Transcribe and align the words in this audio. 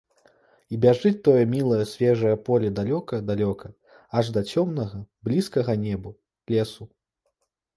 І 0.75 0.77
бяжыць 0.83 1.17
тое 1.27 1.43
мілае 1.55 1.81
свежае 1.91 2.31
поле 2.47 2.71
далёка, 2.79 3.19
далёка, 3.29 3.67
аж 4.23 4.33
да 4.39 4.43
цёмнага, 4.55 5.05
блізкага 5.29 5.73
неба, 5.85 6.11
лесу. 6.57 6.83